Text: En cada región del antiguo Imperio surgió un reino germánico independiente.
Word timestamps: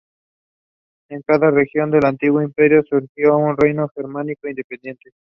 En 1.09 1.21
cada 1.21 1.51
región 1.51 1.91
del 1.91 2.05
antiguo 2.07 2.41
Imperio 2.41 2.81
surgió 2.89 3.37
un 3.37 3.55
reino 3.55 3.87
germánico 3.95 4.47
independiente. 4.47 5.11